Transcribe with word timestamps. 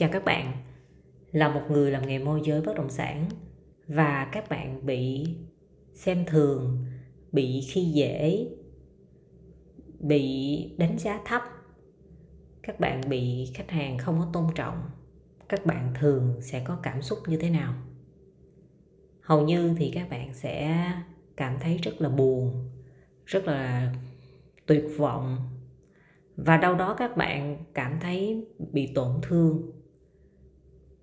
Chào 0.00 0.08
các 0.12 0.24
bạn, 0.24 0.52
là 1.32 1.54
một 1.54 1.60
người 1.70 1.90
làm 1.90 2.06
nghề 2.06 2.18
môi 2.18 2.40
giới 2.44 2.62
bất 2.62 2.76
động 2.76 2.90
sản 2.90 3.28
và 3.88 4.28
các 4.32 4.48
bạn 4.48 4.86
bị 4.86 5.26
xem 5.92 6.24
thường, 6.26 6.86
bị 7.32 7.60
khi 7.70 7.84
dễ, 7.84 8.48
bị 9.98 10.74
đánh 10.78 10.98
giá 10.98 11.20
thấp, 11.24 11.42
các 12.62 12.80
bạn 12.80 13.00
bị 13.08 13.50
khách 13.54 13.70
hàng 13.70 13.98
không 13.98 14.18
có 14.18 14.30
tôn 14.32 14.46
trọng, 14.54 14.90
các 15.48 15.66
bạn 15.66 15.92
thường 16.00 16.38
sẽ 16.40 16.64
có 16.64 16.78
cảm 16.82 17.02
xúc 17.02 17.18
như 17.26 17.36
thế 17.36 17.50
nào? 17.50 17.74
Hầu 19.20 19.42
như 19.42 19.74
thì 19.78 19.90
các 19.94 20.10
bạn 20.10 20.34
sẽ 20.34 20.84
cảm 21.36 21.56
thấy 21.60 21.78
rất 21.82 22.00
là 22.00 22.08
buồn, 22.08 22.70
rất 23.26 23.44
là 23.44 23.94
tuyệt 24.66 24.84
vọng. 24.96 25.36
Và 26.36 26.56
đâu 26.56 26.74
đó 26.74 26.94
các 26.98 27.16
bạn 27.16 27.64
cảm 27.74 27.98
thấy 28.00 28.46
bị 28.72 28.92
tổn 28.94 29.20
thương 29.22 29.79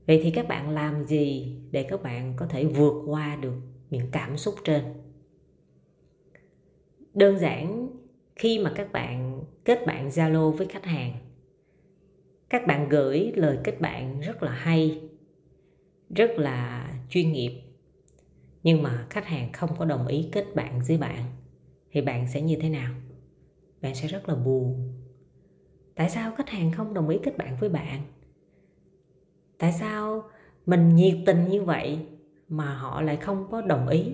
vậy 0.08 0.20
thì 0.24 0.32
các 0.32 0.48
bạn 0.48 0.70
làm 0.70 1.06
gì 1.06 1.58
để 1.72 1.84
các 1.84 2.04
bạn 2.04 2.34
có 2.36 2.46
thể 2.46 2.66
vượt 2.66 3.04
qua 3.06 3.36
được 3.36 3.56
những 3.90 4.08
cảm 4.12 4.38
xúc 4.38 4.56
trên? 4.64 4.84
Đơn 7.14 7.40
giản, 7.40 7.90
khi 8.36 8.60
mà 8.60 8.72
các 8.76 8.92
bạn 8.92 9.44
kết 9.66 9.86
bạn 9.86 10.10
zalo 10.10 10.52
với 10.52 10.68
khách 10.68 10.86
hàng, 10.86 11.14
các 12.50 12.68
bạn 12.68 12.90
gửi 12.90 13.32
lời 13.36 13.58
kết 13.64 13.82
bạn 13.82 14.20
rất 14.20 14.44
là 14.44 14.52
hay, 14.52 15.02
rất 16.16 16.32
là 16.38 16.90
chuyên 17.10 17.32
nghiệp. 17.32 17.62
Nhưng 18.64 18.84
mà 18.84 19.06
khách 19.10 19.26
hàng 19.26 19.52
không 19.52 19.70
có 19.78 19.86
đồng 19.86 20.08
ý 20.08 20.30
kết 20.32 20.46
bạn 20.56 20.82
với 20.88 20.98
bạn, 20.98 21.24
thì 21.92 22.02
bạn 22.02 22.28
sẽ 22.28 22.42
như 22.42 22.58
thế 22.62 22.70
nào? 22.70 22.94
Bạn 23.82 23.96
sẽ 23.96 24.08
rất 24.08 24.30
là 24.30 24.36
buồn. 24.36 24.94
Tại 25.96 26.10
sao 26.10 26.36
khách 26.36 26.50
hàng 26.50 26.72
không 26.72 26.94
đồng 26.94 27.10
ý 27.10 27.20
kết 27.24 27.38
bạn 27.38 27.58
với 27.60 27.70
bạn? 27.70 28.02
Tại 29.58 29.72
sao 29.72 30.24
mình 30.66 30.96
nhiệt 30.96 31.18
tình 31.26 31.48
như 31.48 31.64
vậy 31.64 32.00
mà 32.50 32.74
họ 32.76 33.02
lại 33.02 33.16
không 33.16 33.48
có 33.52 33.62
đồng 33.62 33.88
ý? 33.88 34.14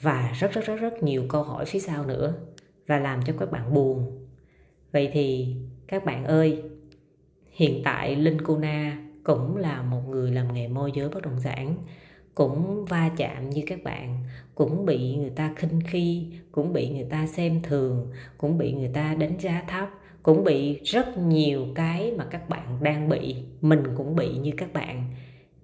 Và 0.00 0.32
rất 0.34 0.52
rất 0.52 0.64
rất 0.64 0.76
rất 0.76 1.02
nhiều 1.02 1.24
câu 1.28 1.42
hỏi 1.42 1.64
phía 1.64 1.78
sau 1.78 2.06
nữa 2.06 2.34
và 2.86 2.98
làm 2.98 3.20
cho 3.26 3.32
các 3.38 3.50
bạn 3.50 3.74
buồn. 3.74 4.26
Vậy 4.92 5.10
thì 5.12 5.56
các 5.86 6.04
bạn 6.04 6.24
ơi, 6.24 6.62
hiện 7.50 7.82
tại 7.84 8.16
linh 8.16 8.40
cô 8.44 8.58
na 8.58 8.98
cũng 9.24 9.56
là 9.56 9.82
một 9.82 10.00
người 10.08 10.32
làm 10.32 10.54
nghề 10.54 10.68
môi 10.68 10.92
giới 10.94 11.08
bất 11.08 11.22
động 11.22 11.40
sản, 11.40 11.74
cũng 12.34 12.84
va 12.84 13.10
chạm 13.16 13.50
như 13.50 13.62
các 13.66 13.84
bạn, 13.84 14.24
cũng 14.54 14.86
bị 14.86 15.16
người 15.16 15.30
ta 15.30 15.52
khinh 15.56 15.80
khi, 15.86 16.26
cũng 16.52 16.72
bị 16.72 16.90
người 16.90 17.06
ta 17.10 17.26
xem 17.26 17.62
thường, 17.62 18.10
cũng 18.38 18.58
bị 18.58 18.72
người 18.72 18.90
ta 18.94 19.14
đánh 19.14 19.38
giá 19.38 19.64
thấp 19.68 19.88
cũng 20.24 20.44
bị 20.44 20.80
rất 20.84 21.18
nhiều 21.18 21.66
cái 21.74 22.12
mà 22.12 22.24
các 22.24 22.48
bạn 22.48 22.78
đang 22.82 23.08
bị, 23.08 23.36
mình 23.60 23.82
cũng 23.96 24.16
bị 24.16 24.28
như 24.28 24.52
các 24.56 24.72
bạn. 24.72 25.14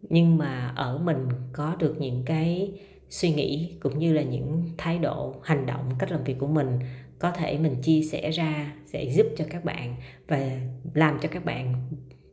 Nhưng 0.02 0.38
mà 0.38 0.72
ở 0.76 0.98
mình 0.98 1.28
có 1.52 1.76
được 1.78 1.96
những 1.98 2.22
cái 2.26 2.72
suy 3.08 3.32
nghĩ 3.32 3.76
cũng 3.80 3.98
như 3.98 4.12
là 4.12 4.22
những 4.22 4.62
thái 4.78 4.98
độ, 4.98 5.34
hành 5.42 5.66
động, 5.66 5.90
cách 5.98 6.10
làm 6.10 6.24
việc 6.24 6.36
của 6.38 6.46
mình, 6.46 6.78
có 7.18 7.30
thể 7.30 7.58
mình 7.58 7.74
chia 7.82 8.02
sẻ 8.02 8.30
ra, 8.30 8.74
sẽ 8.86 9.04
giúp 9.04 9.26
cho 9.36 9.44
các 9.50 9.64
bạn 9.64 9.96
và 10.28 10.60
làm 10.94 11.18
cho 11.22 11.28
các 11.32 11.44
bạn 11.44 11.74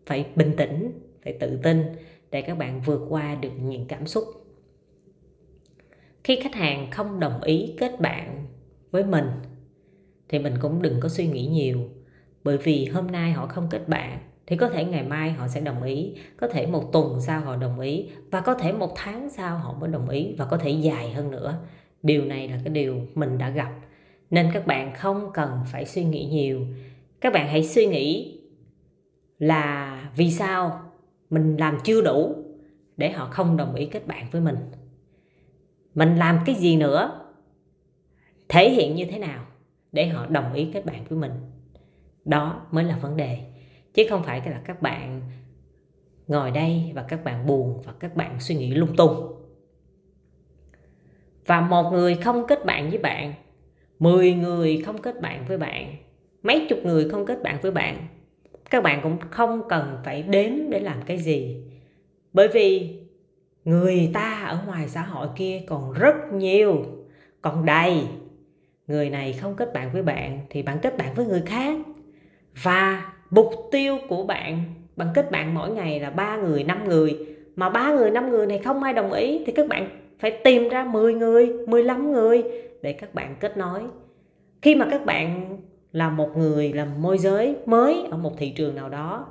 phải 0.06 0.26
bình 0.36 0.52
tĩnh, 0.58 0.92
phải 1.24 1.34
tự 1.34 1.60
tin 1.64 1.84
để 2.32 2.42
các 2.42 2.58
bạn 2.58 2.82
vượt 2.82 3.02
qua 3.10 3.36
được 3.36 3.52
những 3.62 3.86
cảm 3.86 4.08
xúc. 4.08 4.24
Khi 6.24 6.40
khách 6.44 6.56
hàng 6.56 6.92
không 6.92 7.20
đồng 7.20 7.42
ý 7.42 7.74
kết 7.78 8.02
bạn 8.02 8.46
với 8.92 9.04
mình, 9.04 9.26
thì 10.30 10.40
mình 10.40 10.54
cũng 10.62 10.82
đừng 10.82 11.00
có 11.00 11.10
suy 11.10 11.28
nghĩ 11.28 11.46
nhiều 11.46 11.90
bởi 12.48 12.58
vì 12.58 12.86
hôm 12.86 13.08
nay 13.08 13.32
họ 13.32 13.48
không 13.48 13.68
kết 13.70 13.90
bạn, 13.90 14.20
thì 14.46 14.58
có 14.58 14.70
thể 14.70 14.86
ngày 14.86 15.04
mai 15.04 15.32
họ 15.32 15.48
sẽ 15.48 15.62
đồng 15.62 15.84
ý. 15.84 16.14
Có 16.38 16.48
thể 16.48 16.68
một 16.68 16.94
tuần 16.94 17.22
sau 17.22 17.42
họ 17.42 17.56
đồng 17.56 17.80
ý, 17.80 18.10
và 18.32 18.42
có 18.42 18.54
thể 18.54 18.72
một 18.72 18.94
tháng 18.96 19.30
sau 19.30 19.58
họ 19.58 19.74
mới 19.74 19.90
đồng 19.90 20.10
ý, 20.10 20.34
và 20.38 20.46
có 20.46 20.58
thể 20.58 20.70
dài 20.70 21.12
hơn 21.12 21.32
nữa. 21.32 21.60
Điều 22.04 22.26
này 22.26 22.48
là 22.48 22.60
cái 22.64 22.74
điều 22.74 23.02
mình 23.16 23.38
đã 23.38 23.50
gặp. 23.50 23.72
Nên 24.30 24.50
các 24.54 24.68
bạn 24.68 24.94
không 24.96 25.30
cần 25.34 25.50
phải 25.72 25.86
suy 25.86 26.04
nghĩ 26.04 26.26
nhiều. 26.26 26.66
Các 27.22 27.34
bạn 27.34 27.48
hãy 27.48 27.64
suy 27.64 27.86
nghĩ 27.86 28.40
là 29.40 30.02
vì 30.16 30.32
sao 30.32 30.82
mình 31.30 31.58
làm 31.58 31.78
chưa 31.84 32.02
đủ 32.02 32.36
để 32.98 33.12
họ 33.12 33.28
không 33.32 33.58
đồng 33.58 33.76
ý 33.76 33.86
kết 33.86 34.08
bạn 34.08 34.26
với 34.32 34.42
mình. 34.42 34.58
Mình 35.96 36.16
làm 36.16 36.40
cái 36.46 36.56
gì 36.56 36.76
nữa, 36.76 37.22
thể 38.50 38.70
hiện 38.70 38.96
như 38.96 39.06
thế 39.06 39.20
nào 39.20 39.46
để 39.92 40.08
họ 40.08 40.26
đồng 40.26 40.54
ý 40.54 40.70
kết 40.74 40.86
bạn 40.86 41.04
với 41.10 41.20
mình? 41.20 41.32
Đó 42.28 42.68
mới 42.72 42.84
là 42.84 42.98
vấn 42.98 43.18
đề. 43.18 43.40
Chứ 43.94 44.04
không 44.10 44.24
phải 44.24 44.42
là 44.46 44.62
các 44.66 44.82
bạn 44.82 45.22
ngồi 46.28 46.52
đây 46.52 46.92
và 46.96 47.02
các 47.02 47.24
bạn 47.24 47.46
buồn 47.46 47.82
và 47.86 47.94
các 48.00 48.16
bạn 48.16 48.40
suy 48.40 48.56
nghĩ 48.56 48.70
lung 48.70 48.96
tung. 48.96 49.34
Và 51.46 51.62
một 51.62 51.92
người 51.92 52.16
không 52.16 52.48
kết 52.48 52.66
bạn 52.66 52.90
với 52.90 53.00
bạn 53.00 53.34
10 54.00 54.34
người 54.34 54.82
không 54.86 55.02
kết 55.02 55.22
bạn 55.22 55.46
với 55.48 55.58
bạn, 55.58 55.96
mấy 56.44 56.66
chục 56.70 56.80
người 56.84 57.10
không 57.10 57.26
kết 57.26 57.44
bạn 57.44 57.58
với 57.62 57.72
bạn, 57.72 58.08
các 58.70 58.84
bạn 58.84 59.00
cũng 59.04 59.18
không 59.32 59.62
cần 59.70 59.98
phải 60.04 60.24
đếm 60.24 60.52
để 60.70 60.80
làm 60.80 61.02
cái 61.02 61.18
gì. 61.18 61.64
Bởi 62.34 62.48
vì 62.48 63.00
người 63.66 64.12
ta 64.14 64.46
ở 64.48 64.60
ngoài 64.66 64.88
xã 64.88 65.02
hội 65.02 65.28
kia 65.36 65.62
còn 65.68 65.94
rất 65.94 66.16
nhiều, 66.34 66.86
còn 67.42 67.66
đầy. 67.66 68.04
Người 68.88 69.10
này 69.10 69.34
không 69.34 69.56
kết 69.56 69.74
bạn 69.74 69.90
với 69.94 70.04
bạn 70.04 70.40
thì 70.50 70.64
bạn 70.64 70.80
kết 70.82 70.98
bạn 70.98 71.14
với 71.14 71.26
người 71.26 71.44
khác 71.46 71.78
và 72.64 73.12
mục 73.30 73.52
tiêu 73.72 73.98
của 74.10 74.24
bạn 74.24 74.64
bằng 74.96 75.10
kết 75.14 75.32
bạn 75.32 75.54
mỗi 75.54 75.70
ngày 75.70 76.00
là 76.00 76.10
ba 76.10 76.38
người, 76.38 76.64
năm 76.64 76.88
người. 76.88 77.18
Mà 77.56 77.70
ba 77.70 77.94
người, 77.94 78.12
năm 78.12 78.30
người 78.30 78.46
này 78.46 78.60
không 78.60 78.84
ai 78.84 78.94
đồng 78.94 79.12
ý 79.12 79.44
thì 79.46 79.52
các 79.52 79.68
bạn 79.68 79.90
phải 80.20 80.32
tìm 80.44 80.70
ra 80.70 80.84
10 80.84 81.14
người 81.14 81.54
15 81.68 82.12
người 82.12 82.44
để 82.82 82.94
các 82.94 83.14
bạn 83.14 83.36
kết 83.40 83.58
nối. 83.58 83.82
Khi 84.62 84.76
mà 84.76 84.88
các 84.92 85.06
bạn 85.06 85.58
là 85.92 86.10
một 86.10 86.38
người 86.38 86.74
làm 86.74 87.02
môi 87.02 87.18
giới 87.18 87.56
mới 87.66 88.04
ở 88.12 88.18
một 88.18 88.38
thị 88.38 88.50
trường 88.50 88.76
nào 88.76 88.90
đó, 88.90 89.28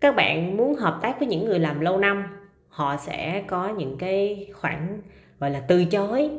các 0.00 0.16
bạn 0.16 0.56
muốn 0.56 0.74
hợp 0.74 0.98
tác 1.02 1.18
với 1.18 1.28
những 1.28 1.44
người 1.44 1.58
làm 1.58 1.80
lâu 1.80 1.98
năm, 1.98 2.24
họ 2.68 2.96
sẽ 2.96 3.44
có 3.46 3.68
những 3.68 3.96
cái 3.98 4.50
khoản, 4.54 5.00
gọi 5.40 5.50
là, 5.50 5.60
từ 5.68 5.84
chối, 5.84 6.30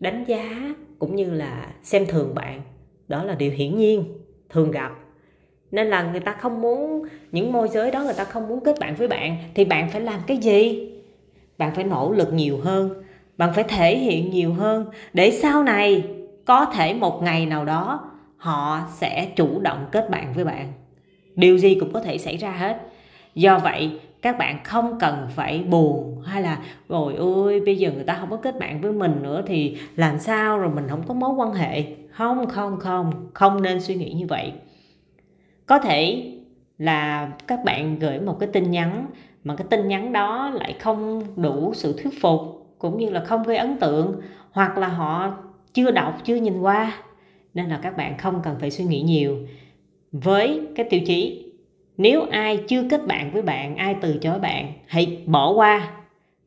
đánh 0.00 0.24
giá, 0.26 0.74
cũng 0.98 1.16
như 1.16 1.30
là 1.30 1.72
xem 1.82 2.06
thường 2.06 2.34
bạn. 2.34 2.60
Đó 3.08 3.24
là 3.24 3.34
điều 3.34 3.50
hiển 3.50 3.76
nhiên, 3.76 4.04
thường 4.48 4.70
gặp 4.70 4.92
nên 5.72 5.86
là 5.86 6.02
người 6.02 6.20
ta 6.20 6.32
không 6.32 6.60
muốn, 6.60 7.02
những 7.32 7.52
môi 7.52 7.68
giới 7.68 7.90
đó 7.90 8.02
người 8.02 8.14
ta 8.14 8.24
không 8.24 8.48
muốn 8.48 8.60
kết 8.64 8.76
bạn 8.80 8.94
với 8.94 9.08
bạn. 9.08 9.36
Thì 9.54 9.64
bạn 9.64 9.90
phải 9.90 10.00
làm 10.00 10.20
cái 10.26 10.36
gì? 10.36 10.90
Bạn 11.58 11.74
phải 11.74 11.84
nỗ 11.84 12.12
lực 12.12 12.32
nhiều 12.32 12.58
hơn. 12.64 12.90
Bạn 13.38 13.52
phải 13.54 13.64
thể 13.64 13.98
hiện 13.98 14.30
nhiều 14.30 14.52
hơn. 14.52 14.86
Để 15.12 15.30
sau 15.30 15.62
này, 15.62 16.04
có 16.44 16.64
thể 16.64 16.94
một 16.94 17.22
ngày 17.22 17.46
nào 17.46 17.64
đó, 17.64 18.10
họ 18.36 18.80
sẽ 18.90 19.28
chủ 19.36 19.60
động 19.60 19.86
kết 19.92 20.10
bạn 20.10 20.32
với 20.34 20.44
bạn. 20.44 20.72
Điều 21.34 21.58
gì 21.58 21.74
cũng 21.74 21.92
có 21.92 22.00
thể 22.00 22.18
xảy 22.18 22.36
ra 22.36 22.50
hết. 22.50 22.76
Do 23.34 23.58
vậy, 23.58 23.90
các 24.22 24.38
bạn 24.38 24.58
không 24.64 24.98
cần 25.00 25.28
phải 25.34 25.58
buồn 25.58 26.22
hay 26.24 26.42
là 26.42 26.58
rồi 26.88 27.14
ôi 27.14 27.60
bây 27.66 27.78
giờ 27.78 27.90
người 27.94 28.04
ta 28.04 28.16
không 28.20 28.30
có 28.30 28.36
kết 28.36 28.58
bạn 28.58 28.80
với 28.80 28.92
mình 28.92 29.22
nữa 29.22 29.42
thì 29.46 29.76
làm 29.96 30.18
sao 30.18 30.58
rồi 30.58 30.70
mình 30.74 30.88
không 30.88 31.02
có 31.08 31.14
mối 31.14 31.30
quan 31.30 31.52
hệ. 31.52 31.84
Không 32.10 32.46
không 32.46 32.78
không. 32.80 33.30
Không 33.34 33.62
nên 33.62 33.80
suy 33.80 33.94
nghĩ 33.94 34.12
như 34.12 34.26
vậy 34.26 34.52
có 35.72 35.78
thể 35.78 36.32
là 36.78 37.32
các 37.46 37.64
bạn 37.64 37.98
gửi 37.98 38.20
một 38.20 38.36
cái 38.40 38.48
tin 38.52 38.70
nhắn, 38.70 39.06
mà 39.44 39.56
cái 39.56 39.66
tin 39.70 39.88
nhắn 39.88 40.12
đó 40.12 40.50
lại 40.54 40.76
không 40.80 41.22
đủ 41.36 41.72
sự 41.74 41.98
thuyết 42.02 42.20
phục, 42.20 42.40
cũng 42.78 42.98
như 42.98 43.10
là 43.10 43.24
không 43.24 43.42
gây 43.42 43.56
ấn 43.56 43.76
tượng, 43.76 44.20
hoặc 44.50 44.78
là 44.78 44.88
họ 44.88 45.36
chưa 45.74 45.90
đọc, 45.90 46.18
chưa 46.24 46.34
nhìn 46.34 46.60
qua. 46.60 46.92
Nên 47.54 47.68
là 47.68 47.80
các 47.82 47.96
bạn 47.96 48.18
không 48.18 48.40
cần 48.44 48.56
phải 48.60 48.70
suy 48.70 48.84
nghĩ 48.84 49.00
nhiều. 49.00 49.38
Với 50.12 50.60
cái 50.76 50.86
tiêu 50.90 51.00
chí, 51.06 51.52
nếu 51.96 52.22
ai 52.30 52.56
chưa 52.68 52.88
kết 52.90 53.06
bạn 53.06 53.30
với 53.32 53.42
bạn, 53.42 53.76
ai 53.76 53.96
từ 54.00 54.18
chối 54.18 54.38
bạn, 54.38 54.72
hãy 54.86 55.22
bỏ 55.26 55.52
qua 55.52 55.90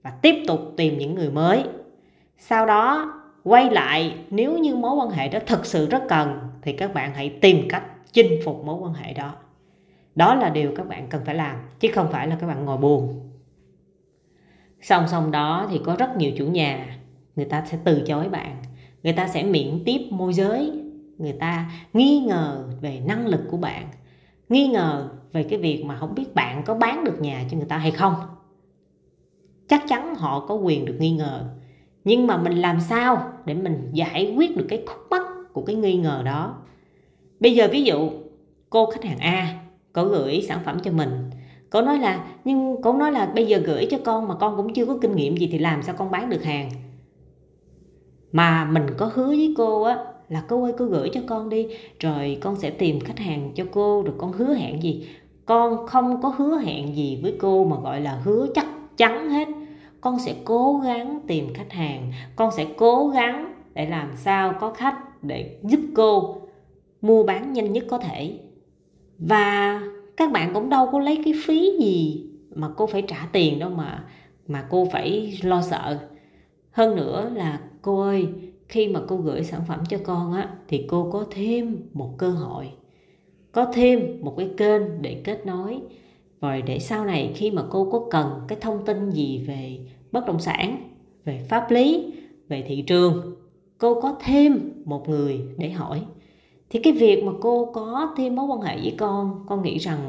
và 0.03 0.11
tiếp 0.21 0.35
tục 0.47 0.59
tìm 0.77 0.97
những 0.97 1.15
người 1.15 1.31
mới. 1.31 1.63
Sau 2.37 2.65
đó, 2.65 3.13
quay 3.43 3.71
lại, 3.71 4.13
nếu 4.29 4.57
như 4.57 4.75
mối 4.75 4.95
quan 4.95 5.09
hệ 5.09 5.29
đó 5.29 5.39
thực 5.45 5.65
sự 5.65 5.89
rất 5.89 6.03
cần, 6.09 6.39
thì 6.61 6.73
các 6.73 6.93
bạn 6.93 7.13
hãy 7.13 7.29
tìm 7.29 7.67
cách 7.69 7.83
chinh 8.15 8.39
phục 8.45 8.65
mối 8.65 8.75
quan 8.81 8.93
hệ 8.93 9.13
đó. 9.13 9.35
Đó 10.15 10.35
là 10.35 10.49
điều 10.49 10.71
các 10.75 10.87
bạn 10.87 11.07
cần 11.09 11.25
phải 11.25 11.35
làm, 11.35 11.57
chứ 11.79 11.87
không 11.93 12.07
phải 12.11 12.27
là 12.27 12.35
các 12.35 12.47
bạn 12.47 12.65
ngồi 12.65 12.77
buồn. 12.77 13.29
Song 14.81 15.07
song 15.07 15.31
đó 15.31 15.67
thì 15.71 15.81
có 15.83 15.95
rất 15.99 16.17
nhiều 16.17 16.31
chủ 16.37 16.45
nhà, 16.45 16.97
người 17.35 17.45
ta 17.45 17.65
sẽ 17.65 17.77
từ 17.83 18.03
chối 18.07 18.29
bạn, 18.29 18.57
người 19.03 19.13
ta 19.13 19.27
sẽ 19.27 19.43
miễn 19.43 19.83
tiếp 19.85 20.01
môi 20.09 20.33
giới, 20.33 20.71
người 21.17 21.33
ta 21.39 21.71
nghi 21.93 22.19
ngờ 22.19 22.67
về 22.81 22.99
năng 23.05 23.27
lực 23.27 23.41
của 23.51 23.57
bạn, 23.57 23.87
nghi 24.49 24.67
ngờ 24.67 25.09
về 25.33 25.43
cái 25.43 25.59
việc 25.59 25.83
mà 25.85 25.95
không 25.95 26.15
biết 26.15 26.35
bạn 26.35 26.63
có 26.65 26.75
bán 26.75 27.03
được 27.03 27.21
nhà 27.21 27.45
cho 27.51 27.57
người 27.57 27.67
ta 27.69 27.77
hay 27.77 27.91
không. 27.91 28.15
Chắc 29.67 29.83
chắn 29.87 30.15
họ 30.15 30.45
có 30.47 30.55
quyền 30.55 30.85
được 30.85 30.95
nghi 30.99 31.11
ngờ, 31.11 31.49
nhưng 32.03 32.27
mà 32.27 32.37
mình 32.37 32.53
làm 32.53 32.79
sao 32.79 33.33
để 33.45 33.53
mình 33.53 33.89
giải 33.93 34.33
quyết 34.37 34.57
được 34.57 34.65
cái 34.69 34.83
khúc 34.87 35.01
mắc 35.09 35.23
của 35.53 35.61
cái 35.61 35.75
nghi 35.75 35.97
ngờ 35.97 36.21
đó? 36.25 36.61
Bây 37.39 37.55
giờ 37.55 37.67
ví 37.71 37.83
dụ, 37.83 38.09
cô 38.69 38.85
khách 38.85 39.03
hàng 39.03 39.19
A 39.19 39.59
có 39.93 40.05
gửi 40.05 40.41
sản 40.47 40.59
phẩm 40.65 40.79
cho 40.83 40.91
mình. 40.91 41.09
Cô 41.69 41.81
nói 41.81 41.99
là, 41.99 42.25
nhưng 42.45 42.81
cô 42.83 42.93
nói 42.93 43.11
là 43.11 43.25
bây 43.25 43.45
giờ 43.45 43.57
gửi 43.57 43.87
cho 43.91 43.97
con 44.05 44.27
mà 44.27 44.35
con 44.35 44.57
cũng 44.57 44.73
chưa 44.73 44.85
có 44.85 44.97
kinh 45.01 45.15
nghiệm 45.15 45.37
gì 45.37 45.49
thì 45.51 45.59
làm 45.59 45.83
sao 45.83 45.95
con 45.97 46.11
bán 46.11 46.29
được 46.29 46.43
hàng? 46.43 46.69
Mà 48.31 48.65
mình 48.65 48.85
có 48.97 49.11
hứa 49.13 49.27
với 49.27 49.53
cô 49.57 49.83
á, 49.83 49.97
là 50.29 50.43
cô 50.47 50.63
ơi, 50.63 50.73
cô 50.77 50.85
gửi 50.85 51.09
cho 51.13 51.21
con 51.27 51.49
đi, 51.49 51.67
rồi 51.99 52.37
con 52.41 52.55
sẽ 52.55 52.69
tìm 52.69 52.99
khách 52.99 53.19
hàng 53.19 53.51
cho 53.55 53.63
cô, 53.71 54.03
rồi 54.03 54.13
con 54.17 54.31
hứa 54.31 54.53
hẹn 54.53 54.83
gì? 54.83 55.07
Con 55.45 55.87
không 55.87 56.21
có 56.21 56.33
hứa 56.37 56.57
hẹn 56.57 56.95
gì 56.95 57.19
với 57.21 57.35
cô 57.39 57.65
mà 57.65 57.75
gọi 57.83 58.01
là 58.01 58.21
hứa 58.23 58.47
chắc 58.55 58.67
chắn 58.97 59.29
hết. 59.29 59.47
Con 60.01 60.19
sẽ 60.19 60.35
cố 60.45 60.81
gắng 60.83 61.19
tìm 61.27 61.53
khách 61.53 61.71
hàng, 61.71 62.11
con 62.35 62.51
sẽ 62.51 62.65
cố 62.77 63.07
gắng 63.07 63.53
để 63.73 63.89
làm 63.89 64.11
sao 64.15 64.53
có 64.59 64.71
khách 64.71 65.23
để 65.23 65.57
giúp 65.63 65.79
cô 65.95 66.41
mua 67.05 67.23
bán 67.23 67.53
nhanh 67.53 67.73
nhất 67.73 67.85
có 67.89 67.97
thể. 67.97 68.39
Và 69.19 69.81
các 70.17 70.31
bạn 70.31 70.53
cũng 70.53 70.69
đâu 70.69 70.89
có 70.91 70.99
lấy 70.99 71.21
cái 71.25 71.33
phí 71.45 71.77
gì 71.79 72.25
mà 72.55 72.69
cô 72.77 72.87
phải 72.87 73.01
trả 73.01 73.29
tiền 73.31 73.59
đâu 73.59 73.69
mà 73.69 74.03
mà 74.47 74.67
cô 74.69 74.87
phải 74.91 75.37
lo 75.43 75.61
sợ. 75.61 75.99
Hơn 76.71 76.95
nữa 76.95 77.31
là 77.33 77.59
cô 77.81 78.01
ơi, 78.01 78.27
khi 78.67 78.87
mà 78.87 79.01
cô 79.07 79.17
gửi 79.17 79.43
sản 79.43 79.61
phẩm 79.67 79.79
cho 79.89 79.97
con 80.03 80.33
á, 80.33 80.49
thì 80.67 80.85
cô 80.87 81.09
có 81.11 81.25
thêm 81.31 81.89
một 81.93 82.09
cơ 82.17 82.29
hội, 82.29 82.69
có 83.51 83.65
thêm 83.73 84.19
một 84.21 84.33
cái 84.37 84.49
kênh 84.57 85.01
để 85.01 85.21
kết 85.23 85.45
nối. 85.45 85.79
Rồi 86.41 86.61
để 86.61 86.79
sau 86.79 87.05
này 87.05 87.31
khi 87.35 87.51
mà 87.51 87.63
cô 87.69 87.91
có 87.91 88.07
cần 88.11 88.29
cái 88.47 88.57
thông 88.61 88.85
tin 88.85 89.11
gì 89.11 89.43
về 89.47 89.79
bất 90.11 90.25
động 90.25 90.39
sản, 90.39 90.89
về 91.25 91.45
pháp 91.49 91.71
lý, 91.71 92.13
về 92.47 92.63
thị 92.67 92.81
trường, 92.81 93.35
cô 93.77 94.01
có 94.01 94.15
thêm 94.23 94.71
một 94.85 95.09
người 95.09 95.41
để 95.57 95.69
hỏi 95.69 96.01
thì 96.75 96.81
cái 96.81 96.93
việc 96.93 97.23
mà 97.23 97.31
cô 97.41 97.65
có 97.73 98.13
thêm 98.17 98.35
mối 98.35 98.45
quan 98.45 98.61
hệ 98.61 98.77
với 98.81 98.95
con 98.97 99.45
con 99.47 99.63
nghĩ 99.63 99.77
rằng 99.77 99.99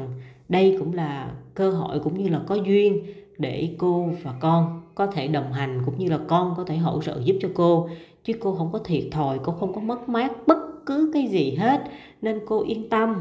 đây 0.49 0.75
cũng 0.79 0.93
là 0.93 1.31
cơ 1.53 1.71
hội 1.71 1.99
cũng 1.99 2.23
như 2.23 2.29
là 2.29 2.41
có 2.47 2.55
duyên 2.55 3.03
để 3.37 3.75
cô 3.77 4.09
và 4.23 4.33
con 4.39 4.81
có 4.95 5.07
thể 5.07 5.27
đồng 5.27 5.53
hành 5.53 5.81
cũng 5.85 5.97
như 5.97 6.09
là 6.09 6.19
con 6.27 6.53
có 6.57 6.63
thể 6.63 6.77
hỗ 6.77 7.01
trợ 7.01 7.21
giúp 7.23 7.35
cho 7.41 7.49
cô. 7.53 7.89
Chứ 8.23 8.33
cô 8.39 8.55
không 8.55 8.69
có 8.73 8.79
thiệt 8.79 9.03
thòi, 9.11 9.39
cô 9.43 9.51
không 9.51 9.73
có 9.73 9.81
mất 9.81 10.09
mát 10.09 10.47
bất 10.47 10.57
cứ 10.85 11.11
cái 11.13 11.27
gì 11.27 11.55
hết. 11.55 11.83
Nên 12.21 12.39
cô 12.47 12.63
yên 12.63 12.89
tâm. 12.89 13.15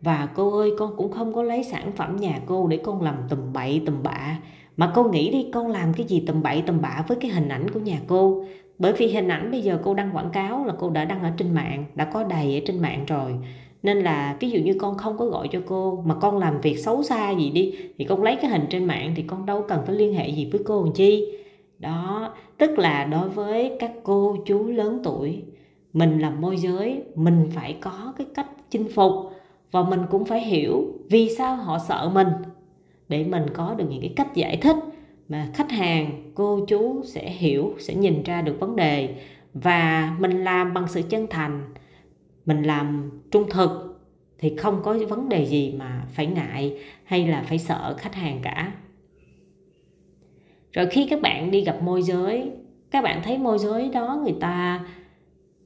Và 0.00 0.28
cô 0.34 0.58
ơi, 0.58 0.70
con 0.78 0.96
cũng 0.96 1.12
không 1.12 1.34
có 1.34 1.42
lấy 1.42 1.64
sản 1.64 1.92
phẩm 1.92 2.16
nhà 2.16 2.40
cô 2.46 2.66
để 2.66 2.76
con 2.76 3.02
làm 3.02 3.16
tùm 3.28 3.52
bậy, 3.52 3.82
tùm 3.86 4.02
bạ. 4.02 4.38
Mà 4.76 4.92
cô 4.94 5.04
nghĩ 5.04 5.30
đi, 5.30 5.46
con 5.52 5.68
làm 5.68 5.92
cái 5.92 6.06
gì 6.06 6.24
tầm 6.26 6.42
bậy 6.42 6.62
tầm 6.66 6.80
bạ 6.80 7.04
với 7.08 7.16
cái 7.20 7.30
hình 7.30 7.48
ảnh 7.48 7.70
của 7.70 7.80
nhà 7.80 7.98
cô? 8.06 8.44
Bởi 8.80 8.92
vì 8.92 9.06
hình 9.06 9.28
ảnh 9.28 9.50
bây 9.50 9.62
giờ 9.62 9.78
cô 9.82 9.94
đăng 9.94 10.16
quảng 10.16 10.30
cáo 10.32 10.64
là 10.64 10.74
cô 10.78 10.90
đã 10.90 11.04
đăng 11.04 11.22
ở 11.22 11.30
trên 11.36 11.54
mạng, 11.54 11.84
đã 11.94 12.04
có 12.04 12.24
đầy 12.24 12.54
ở 12.54 12.60
trên 12.66 12.82
mạng 12.82 13.04
rồi. 13.06 13.34
Nên 13.82 13.98
là 13.98 14.36
ví 14.40 14.50
dụ 14.50 14.60
như 14.60 14.74
con 14.80 14.96
không 14.96 15.18
có 15.18 15.26
gọi 15.26 15.48
cho 15.48 15.60
cô, 15.66 16.02
mà 16.06 16.14
con 16.14 16.38
làm 16.38 16.60
việc 16.60 16.78
xấu 16.78 17.02
xa 17.02 17.30
gì 17.30 17.50
đi, 17.50 17.74
thì 17.98 18.04
con 18.04 18.22
lấy 18.22 18.36
cái 18.36 18.50
hình 18.50 18.66
trên 18.70 18.84
mạng 18.84 19.12
thì 19.16 19.22
con 19.22 19.46
đâu 19.46 19.64
cần 19.68 19.80
phải 19.86 19.94
liên 19.94 20.14
hệ 20.14 20.28
gì 20.28 20.48
với 20.52 20.60
cô 20.64 20.84
làm 20.84 20.92
chi. 20.92 21.38
Đó, 21.78 22.34
tức 22.58 22.78
là 22.78 23.04
đối 23.04 23.28
với 23.28 23.72
các 23.78 23.92
cô 24.02 24.36
chú 24.46 24.66
lớn 24.66 25.00
tuổi, 25.04 25.42
mình 25.92 26.18
làm 26.18 26.40
môi 26.40 26.56
giới, 26.56 27.02
mình 27.14 27.50
phải 27.54 27.76
có 27.80 28.12
cái 28.18 28.26
cách 28.34 28.46
chinh 28.70 28.88
phục 28.94 29.12
và 29.70 29.82
mình 29.82 30.00
cũng 30.10 30.24
phải 30.24 30.40
hiểu 30.40 30.84
vì 31.10 31.28
sao 31.28 31.56
họ 31.56 31.78
sợ 31.88 32.10
mình. 32.14 32.28
Để 33.08 33.24
mình 33.24 33.46
có 33.54 33.74
được 33.74 33.84
những 33.90 34.00
cái 34.00 34.12
cách 34.16 34.34
giải 34.34 34.56
thích 34.56 34.76
mà 35.30 35.48
khách 35.54 35.70
hàng, 35.70 36.32
cô 36.34 36.66
chú 36.68 37.02
sẽ 37.04 37.30
hiểu, 37.30 37.74
sẽ 37.78 37.94
nhìn 37.94 38.22
ra 38.22 38.42
được 38.42 38.60
vấn 38.60 38.76
đề. 38.76 39.14
Và 39.54 40.16
mình 40.18 40.44
làm 40.44 40.74
bằng 40.74 40.88
sự 40.88 41.02
chân 41.08 41.26
thành, 41.30 41.74
mình 42.46 42.62
làm 42.62 43.10
trung 43.30 43.44
thực 43.50 43.70
thì 44.38 44.56
không 44.56 44.80
có 44.82 44.98
vấn 45.08 45.28
đề 45.28 45.46
gì 45.46 45.74
mà 45.78 46.06
phải 46.12 46.26
ngại 46.26 46.78
hay 47.04 47.26
là 47.26 47.42
phải 47.42 47.58
sợ 47.58 47.96
khách 47.98 48.14
hàng 48.14 48.40
cả. 48.42 48.72
Rồi 50.72 50.86
khi 50.86 51.06
các 51.10 51.20
bạn 51.22 51.50
đi 51.50 51.60
gặp 51.60 51.82
môi 51.82 52.02
giới, 52.02 52.50
các 52.90 53.04
bạn 53.04 53.20
thấy 53.24 53.38
môi 53.38 53.58
giới 53.58 53.88
đó 53.88 54.20
người 54.24 54.36
ta 54.40 54.84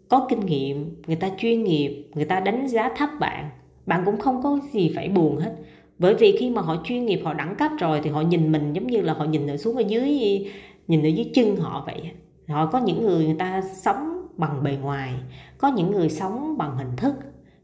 có 0.08 0.26
kinh 0.28 0.40
nghiệm, 0.40 1.02
người 1.06 1.16
ta 1.16 1.30
chuyên 1.38 1.64
nghiệp, 1.64 2.06
người 2.14 2.24
ta 2.24 2.40
đánh 2.40 2.68
giá 2.68 2.90
thấp 2.96 3.10
bạn 3.20 3.50
bạn 3.86 4.02
cũng 4.04 4.18
không 4.18 4.42
có 4.42 4.58
gì 4.72 4.92
phải 4.96 5.08
buồn 5.08 5.36
hết 5.36 5.56
bởi 6.04 6.14
vì 6.14 6.36
khi 6.36 6.50
mà 6.50 6.62
họ 6.62 6.76
chuyên 6.84 7.06
nghiệp, 7.06 7.20
họ 7.24 7.34
đẳng 7.34 7.54
cấp 7.58 7.72
rồi 7.78 8.00
thì 8.02 8.10
họ 8.10 8.20
nhìn 8.20 8.52
mình 8.52 8.72
giống 8.72 8.86
như 8.86 9.00
là 9.00 9.12
họ 9.12 9.24
nhìn 9.24 9.46
ở 9.46 9.56
xuống 9.56 9.76
ở 9.76 9.82
dưới, 9.88 10.18
nhìn 10.88 11.02
ở 11.02 11.08
dưới 11.08 11.30
chân 11.34 11.56
họ 11.56 11.82
vậy. 11.86 12.02
Họ 12.48 12.66
có 12.66 12.78
những 12.78 13.02
người 13.02 13.24
người 13.24 13.36
ta 13.38 13.62
sống 13.74 14.26
bằng 14.36 14.62
bề 14.62 14.76
ngoài, 14.82 15.14
có 15.58 15.68
những 15.68 15.90
người 15.90 16.08
sống 16.08 16.58
bằng 16.58 16.76
hình 16.76 16.96
thức, 16.96 17.14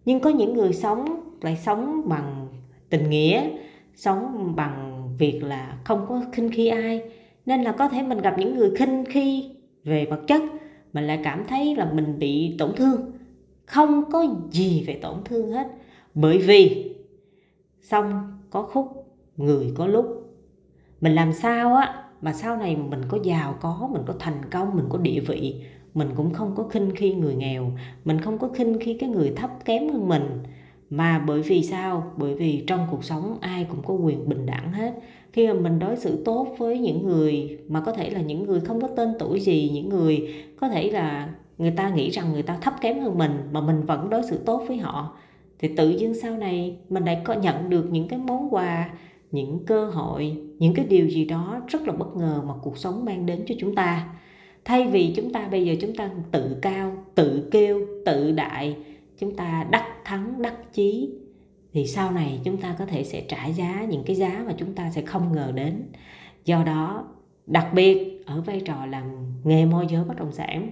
nhưng 0.05 0.21
có 0.21 0.31
những 0.31 0.55
người 0.55 0.73
sống 0.73 1.21
lại 1.41 1.57
sống 1.65 2.03
bằng 2.09 2.49
tình 2.91 3.11
nghĩa, 3.11 3.51
sống 3.95 4.53
bằng 4.57 5.09
việc 5.19 5.43
là 5.43 5.79
không 5.85 6.07
có 6.09 6.23
khinh 6.33 6.51
khi 6.51 6.67
ai. 6.67 7.03
Nên 7.47 7.63
là 7.63 7.73
có 7.73 7.89
thể 7.89 8.03
mình 8.03 8.19
gặp 8.19 8.35
những 8.39 8.57
người 8.57 8.71
khinh 8.77 9.05
khi 9.09 9.51
về 9.85 10.07
vật 10.07 10.21
chất, 10.27 10.43
mình 10.93 11.05
lại 11.05 11.21
cảm 11.25 11.45
thấy 11.49 11.77
là 11.77 11.91
mình 11.93 12.19
bị 12.19 12.57
tổn 12.59 12.73
thương. 12.77 13.13
Không 13.67 14.11
có 14.13 14.27
gì 14.51 14.85
về 14.87 14.99
tổn 15.03 15.15
thương 15.25 15.53
hết. 15.53 15.67
Bởi 16.15 16.39
vì 16.39 16.90
xong, 17.83 18.39
có 18.51 18.63
khúc, 18.63 19.17
người 19.37 19.73
có 19.77 19.87
lúc. 19.87 20.07
Mình 21.01 21.15
làm 21.15 21.33
sao 21.33 21.75
á, 21.75 22.05
mà 22.23 22.33
sau 22.33 22.57
này 22.57 22.77
mình 22.77 23.01
có 23.09 23.19
giàu 23.23 23.55
có, 23.61 23.89
mình 23.93 24.03
có 24.07 24.15
thành 24.19 24.43
công, 24.51 24.77
mình 24.77 24.87
có 24.89 24.99
địa 24.99 25.21
vị, 25.21 25.63
mình 25.95 26.09
cũng 26.17 26.33
không 26.33 26.55
có 26.57 26.63
khinh 26.63 26.91
khi 26.97 27.15
người 27.15 27.35
nghèo, 27.35 27.73
mình 28.05 28.21
không 28.21 28.39
có 28.39 28.49
khinh 28.49 28.79
khi 28.81 28.95
cái 28.95 29.09
người 29.09 29.33
thấp 29.37 29.51
kém 29.65 29.89
hơn 29.89 30.09
mình. 30.09 30.43
Mà 30.91 31.25
bởi 31.27 31.43
vì 31.43 31.63
sao? 31.63 32.13
Bởi 32.17 32.35
vì 32.35 32.65
trong 32.67 32.87
cuộc 32.91 33.05
sống 33.05 33.39
ai 33.41 33.67
cũng 33.71 33.83
có 33.83 33.95
quyền 33.95 34.29
bình 34.29 34.47
đẳng 34.47 34.73
hết. 34.73 34.95
Khi 35.33 35.47
mà 35.47 35.53
mình 35.53 35.79
đối 35.79 35.97
xử 35.97 36.25
tốt 36.25 36.55
với 36.59 36.79
những 36.79 37.07
người 37.07 37.59
mà 37.69 37.81
có 37.81 37.93
thể 37.93 38.11
là 38.11 38.21
những 38.21 38.45
người 38.45 38.61
không 38.61 38.81
có 38.81 38.89
tên 38.97 39.15
tuổi 39.19 39.41
gì, 39.41 39.71
những 39.75 39.89
người 39.89 40.35
có 40.61 40.69
thể 40.69 40.91
là 40.91 41.29
người 41.59 41.71
ta 41.71 41.91
nghĩ 41.91 42.11
rằng 42.11 42.33
người 42.33 42.43
ta 42.43 42.59
thấp 42.61 42.75
kém 42.81 43.01
hơn 43.01 43.19
mình, 43.19 43.49
mà 43.53 43.61
mình 43.61 43.83
vẫn 43.87 44.11
đối 44.11 44.23
xử 44.23 44.39
tốt 44.39 44.65
với 44.69 44.77
họ 44.77 45.17
thì 45.61 45.69
tự 45.77 45.91
nhiên 45.91 46.15
sau 46.15 46.37
này 46.37 46.77
mình 46.89 47.05
lại 47.05 47.21
có 47.25 47.35
nhận 47.35 47.71
được 47.71 47.87
những 47.91 48.09
cái 48.09 48.19
món 48.19 48.55
quà, 48.55 48.91
những 49.31 49.65
cơ 49.67 49.87
hội, 49.87 50.37
những 50.59 50.75
cái 50.75 50.85
điều 50.85 51.09
gì 51.09 51.25
đó 51.25 51.61
rất 51.69 51.83
là 51.83 51.93
bất 51.93 52.17
ngờ 52.17 52.43
mà 52.47 52.55
cuộc 52.63 52.79
sống 52.79 53.05
mang 53.05 53.27
đến 53.27 53.45
cho 53.47 53.55
chúng 53.59 53.75
ta. 53.75 54.09
Thay 54.65 54.87
vì 54.87 55.13
chúng 55.17 55.33
ta 55.33 55.49
bây 55.51 55.67
giờ 55.67 55.75
chúng 55.81 55.97
ta 55.97 56.11
tự 56.31 56.59
cao, 56.63 56.93
tự 57.15 57.49
kêu, 57.51 57.87
tự 58.07 58.33
đại, 58.33 58.77
chúng 59.19 59.37
ta 59.37 59.67
đắc 59.71 59.85
thắng, 60.05 60.43
đắc 60.43 60.73
chí, 60.73 61.11
thì 61.73 61.87
sau 61.87 62.13
này 62.13 62.41
chúng 62.45 62.57
ta 62.57 62.77
có 62.79 62.87
thể 62.87 63.05
sẽ 63.05 63.25
trả 63.29 63.47
giá 63.47 63.87
những 63.89 64.03
cái 64.07 64.17
giá 64.17 64.45
mà 64.47 64.55
chúng 64.57 64.75
ta 64.75 64.91
sẽ 64.91 65.03
không 65.03 65.33
ngờ 65.33 65.53
đến. 65.55 65.83
Do 66.45 66.63
đó, 66.65 67.05
đặc 67.47 67.69
biệt 67.75 68.23
ở 68.27 68.41
vai 68.41 68.61
trò 68.61 68.87
làm 68.87 69.05
nghề 69.45 69.67
môi 69.67 69.87
giới 69.91 70.05
bất 70.05 70.17
động 70.19 70.33
sản, 70.33 70.71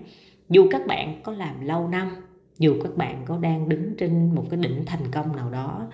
dù 0.49 0.69
các 0.71 0.87
bạn 0.87 1.21
có 1.23 1.33
làm 1.33 1.61
lâu 1.61 1.89
năm 1.89 2.09
dù 2.59 2.75
các 2.83 2.97
bạn 2.97 3.23
có 3.27 3.39
đang 3.39 3.69
đứng 3.69 3.95
trên 3.99 4.35
một 4.35 4.45
cái 4.51 4.61
đỉnh 4.61 4.83
thành 4.87 5.11
công 5.13 5.37
nào 5.37 5.51
đó, 5.51 5.87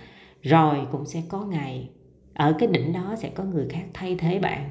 rồi 0.42 0.76
cũng 0.92 1.06
sẽ 1.06 1.22
có 1.28 1.44
ngày, 1.44 1.90
ở 2.34 2.54
cái 2.58 2.68
đỉnh 2.68 2.92
đó 2.92 3.14
sẽ 3.18 3.28
có 3.28 3.44
người 3.44 3.66
khác 3.68 3.84
thay 3.94 4.14
thế 4.14 4.38
bạn. 4.38 4.70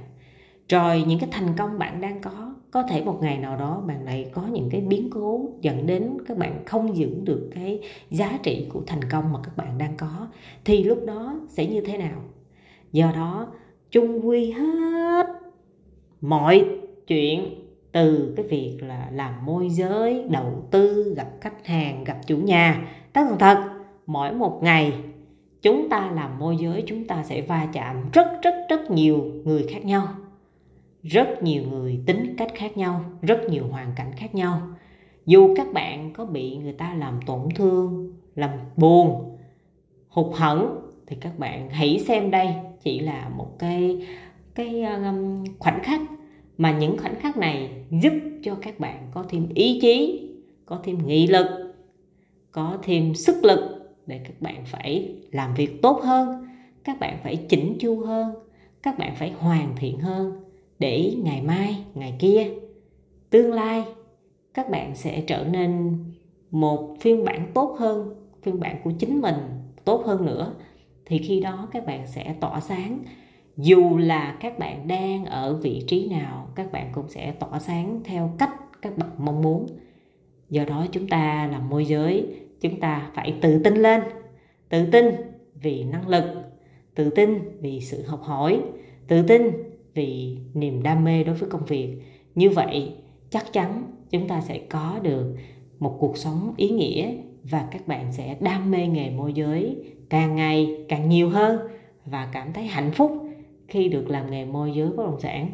Rồi 0.69 1.03
những 1.07 1.19
cái 1.19 1.29
thành 1.31 1.53
công 1.57 1.79
bạn 1.79 2.01
đang 2.01 2.21
có 2.21 2.55
có 2.71 2.83
thể 2.83 3.03
một 3.03 3.19
ngày 3.21 3.37
nào 3.37 3.57
đó 3.57 3.83
bạn 3.87 4.05
lại 4.05 4.29
có 4.33 4.47
những 4.47 4.69
cái 4.71 4.81
biến 4.81 5.09
cố 5.09 5.49
dẫn 5.61 5.85
đến 5.85 6.17
các 6.27 6.37
bạn 6.37 6.63
không 6.65 6.97
giữ 6.97 7.09
được 7.23 7.49
cái 7.55 7.79
giá 8.09 8.39
trị 8.43 8.67
của 8.73 8.81
thành 8.87 9.09
công 9.11 9.33
mà 9.33 9.39
các 9.43 9.57
bạn 9.57 9.77
đang 9.77 9.97
có, 9.97 10.27
thì 10.65 10.83
lúc 10.83 10.99
đó 11.05 11.39
sẽ 11.49 11.65
như 11.65 11.81
thế 11.81 11.97
nào? 11.97 12.21
Do 12.91 13.11
đó, 13.15 13.47
chung 13.91 14.27
quy 14.27 14.51
hết 14.51 15.27
mọi 16.21 16.65
chuyện 17.07 17.62
từ 17.93 18.33
cái 18.37 18.45
việc 18.45 18.77
là 18.81 19.07
làm 19.11 19.45
môi 19.45 19.69
giới, 19.69 20.23
đầu 20.29 20.67
tư, 20.71 21.13
gặp 21.17 21.27
khách 21.41 21.67
hàng, 21.67 22.03
gặp 22.03 22.17
chủ 22.27 22.37
nhà. 22.37 22.87
Tất 23.13 23.21
tần 23.29 23.39
thật, 23.39 23.69
mỗi 24.05 24.33
một 24.33 24.59
ngày 24.63 24.93
chúng 25.61 25.89
ta 25.89 26.11
làm 26.11 26.39
môi 26.39 26.57
giới, 26.57 26.83
chúng 26.87 27.07
ta 27.07 27.23
sẽ 27.23 27.41
va 27.41 27.67
chạm 27.73 28.09
rất 28.13 28.27
rất 28.41 28.55
rất 28.69 28.91
nhiều 28.91 29.31
người 29.43 29.65
khác 29.69 29.85
nhau. 29.85 30.07
Rất 31.03 31.43
nhiều 31.43 31.63
người 31.71 31.99
tính 32.05 32.35
cách 32.37 32.51
khác 32.55 32.77
nhau, 32.77 33.05
rất 33.21 33.39
nhiều 33.49 33.63
hoàn 33.71 33.93
cảnh 33.95 34.11
khác 34.17 34.35
nhau. 34.35 34.61
Dù 35.25 35.55
các 35.55 35.73
bạn 35.73 36.13
có 36.13 36.25
bị 36.25 36.57
người 36.57 36.73
ta 36.73 36.93
làm 36.93 37.19
tổn 37.25 37.41
thương, 37.55 38.13
làm 38.35 38.49
buồn, 38.75 39.37
hụt 40.09 40.35
hẫng, 40.35 40.79
thì 41.07 41.15
các 41.21 41.39
bạn 41.39 41.69
hãy 41.69 41.99
xem 41.99 42.31
đây 42.31 42.47
chỉ 42.81 42.99
là 42.99 43.29
một 43.29 43.59
cái 43.59 44.07
cái 44.55 44.83
um, 44.83 45.43
khoảnh 45.59 45.79
khắc 45.83 46.01
mà 46.57 46.77
những 46.77 46.97
khoảnh 46.97 47.15
khắc 47.19 47.37
này 47.37 47.69
giúp 47.91 48.13
cho 48.43 48.55
các 48.61 48.79
bạn 48.79 49.07
có 49.13 49.25
thêm 49.29 49.49
ý 49.55 49.79
chí, 49.81 50.29
có 50.65 50.79
thêm 50.83 51.07
nghị 51.07 51.27
lực, 51.27 51.47
có 52.51 52.77
thêm 52.83 53.15
sức 53.15 53.43
lực 53.43 53.59
để 54.05 54.19
các 54.23 54.41
bạn 54.41 54.65
phải 54.65 55.15
làm 55.31 55.53
việc 55.53 55.81
tốt 55.81 56.01
hơn, 56.03 56.45
các 56.83 56.99
bạn 56.99 57.17
phải 57.23 57.35
chỉnh 57.49 57.77
chu 57.79 57.99
hơn, 57.99 58.33
các 58.83 58.97
bạn 58.97 59.15
phải 59.15 59.31
hoàn 59.31 59.75
thiện 59.75 59.99
hơn 59.99 60.43
để 60.79 61.13
ngày 61.23 61.41
mai, 61.41 61.77
ngày 61.93 62.13
kia, 62.19 62.49
tương 63.29 63.53
lai, 63.53 63.83
các 64.53 64.69
bạn 64.69 64.95
sẽ 64.95 65.23
trở 65.27 65.45
nên 65.51 65.97
một 66.51 66.95
phiên 67.01 67.25
bản 67.25 67.51
tốt 67.53 67.75
hơn, 67.79 68.15
phiên 68.41 68.59
bản 68.59 68.75
của 68.83 68.91
chính 68.99 69.21
mình 69.21 69.35
tốt 69.85 70.03
hơn 70.05 70.25
nữa. 70.25 70.55
Thì 71.05 71.17
khi 71.17 71.39
đó 71.39 71.67
các 71.71 71.85
bạn 71.85 72.07
sẽ 72.07 72.35
tỏa 72.39 72.59
sáng 72.59 72.99
dù 73.57 73.97
là 73.97 74.37
các 74.39 74.59
bạn 74.59 74.87
đang 74.87 75.25
ở 75.25 75.55
vị 75.55 75.83
trí 75.87 76.07
nào, 76.07 76.47
các 76.55 76.71
bạn 76.71 76.91
cũng 76.93 77.09
sẽ 77.09 77.31
tỏa 77.31 77.59
sáng 77.59 78.01
theo 78.03 78.31
cách 78.37 78.51
các 78.81 78.97
bạn 78.97 79.09
mong 79.17 79.41
muốn. 79.41 79.67
Do 80.49 80.65
đó 80.65 80.85
chúng 80.91 81.07
ta 81.07 81.49
làm 81.51 81.69
môi 81.69 81.85
giới, 81.85 82.27
chúng 82.61 82.79
ta 82.79 83.11
phải 83.13 83.33
tự 83.41 83.59
tin 83.63 83.75
lên. 83.75 84.01
Tự 84.69 84.85
tin 84.91 85.05
vì 85.61 85.83
năng 85.83 86.07
lực, 86.07 86.23
tự 86.95 87.09
tin 87.09 87.39
vì 87.61 87.81
sự 87.81 88.03
học 88.07 88.21
hỏi, 88.23 88.61
tự 89.07 89.21
tin 89.21 89.51
vì 89.93 90.37
niềm 90.53 90.83
đam 90.83 91.03
mê 91.03 91.23
đối 91.23 91.35
với 91.35 91.49
công 91.49 91.65
việc. 91.65 91.97
Như 92.35 92.49
vậy, 92.49 92.93
chắc 93.29 93.53
chắn 93.53 93.83
chúng 94.09 94.27
ta 94.27 94.41
sẽ 94.41 94.57
có 94.69 94.99
được 95.03 95.35
một 95.79 95.97
cuộc 95.99 96.17
sống 96.17 96.53
ý 96.57 96.69
nghĩa 96.69 97.15
và 97.43 97.67
các 97.71 97.87
bạn 97.87 98.11
sẽ 98.11 98.37
đam 98.39 98.71
mê 98.71 98.87
nghề 98.87 99.09
môi 99.09 99.33
giới 99.33 99.77
càng 100.09 100.35
ngày 100.35 100.85
càng 100.89 101.09
nhiều 101.09 101.29
hơn 101.29 101.59
và 102.05 102.29
cảm 102.33 102.53
thấy 102.53 102.63
hạnh 102.63 102.91
phúc 102.91 103.22
khi 103.73 103.89
được 103.89 104.09
làm 104.09 104.31
nghề 104.31 104.45
môi 104.45 104.71
giới 104.71 104.89
bất 104.89 105.05
động 105.05 105.19
sản. 105.19 105.51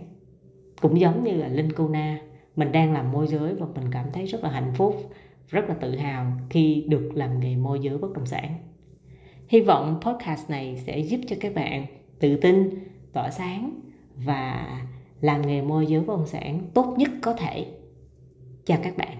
Cũng 0.81 0.99
giống 0.99 1.23
như 1.23 1.31
là 1.31 1.47
linh 1.47 1.71
cô 1.71 1.87
na, 1.87 2.19
mình 2.55 2.71
đang 2.71 2.93
làm 2.93 3.11
môi 3.11 3.27
giới 3.27 3.53
và 3.53 3.67
mình 3.75 3.91
cảm 3.91 4.05
thấy 4.13 4.25
rất 4.25 4.43
là 4.43 4.49
hạnh 4.49 4.71
phúc, 4.75 5.11
rất 5.47 5.69
là 5.69 5.75
tự 5.75 5.95
hào 5.95 6.31
khi 6.49 6.85
được 6.87 7.11
làm 7.13 7.39
nghề 7.39 7.55
môi 7.55 7.79
giới 7.81 7.97
bất 7.97 8.13
động 8.13 8.25
sản. 8.25 8.55
Hy 9.47 9.59
vọng 9.61 9.99
podcast 10.01 10.49
này 10.49 10.77
sẽ 10.77 10.99
giúp 10.99 11.19
cho 11.27 11.35
các 11.39 11.55
bạn 11.55 11.85
tự 12.19 12.35
tin, 12.35 12.69
tỏa 13.13 13.31
sáng 13.31 13.79
và 14.15 14.67
làm 15.21 15.47
nghề 15.47 15.61
môi 15.61 15.85
giới 15.85 16.01
bất 16.01 16.17
động 16.17 16.27
sản 16.27 16.61
tốt 16.73 16.95
nhất 16.97 17.09
có 17.21 17.33
thể. 17.33 17.65
Chào 18.65 18.79
các 18.83 18.97
bạn. 18.97 19.17